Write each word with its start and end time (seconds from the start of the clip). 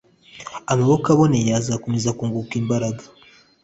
amaboko 0.71 1.05
aboneye 1.13 1.49
azakomeza 1.59 2.15
kunguka 2.17 2.53
imbaraga 2.61 3.03